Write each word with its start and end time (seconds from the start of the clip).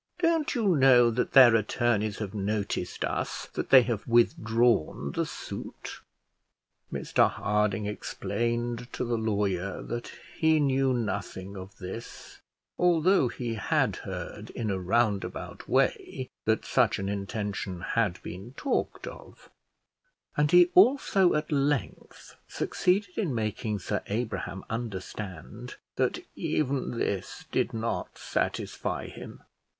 "Don't 0.17 0.55
you 0.55 0.75
know 0.75 1.11
that 1.11 1.33
their 1.33 1.55
attorneys 1.55 2.17
have 2.17 2.33
noticed 2.33 3.05
us 3.05 3.45
that 3.53 3.69
they 3.69 3.83
have 3.83 4.07
withdrawn 4.07 5.11
the 5.11 5.27
suit?" 5.27 5.99
Mr 6.91 7.29
Harding 7.29 7.85
explained 7.85 8.91
to 8.93 9.05
the 9.05 9.15
lawyer 9.15 9.83
that 9.83 10.11
he 10.39 10.59
knew 10.59 10.91
nothing 10.91 11.55
of 11.55 11.77
this, 11.77 12.39
although 12.79 13.27
he 13.27 13.53
had 13.53 13.97
heard 13.97 14.49
in 14.55 14.71
a 14.71 14.79
roundabout 14.79 15.69
way 15.69 16.31
that 16.45 16.65
such 16.65 16.97
an 16.97 17.07
intention 17.07 17.81
had 17.81 18.19
been 18.23 18.55
talked 18.57 19.05
of; 19.05 19.51
and 20.35 20.49
he 20.49 20.71
also 20.73 21.35
at 21.35 21.51
length 21.51 22.35
succeeded 22.47 23.15
in 23.19 23.35
making 23.35 23.77
Sir 23.77 24.01
Abraham 24.07 24.63
understand 24.67 25.75
that 25.95 26.25
even 26.35 26.97
this 26.97 27.45
did 27.51 27.71
not 27.71 28.17
satisfy 28.17 29.05
him. 29.05 29.43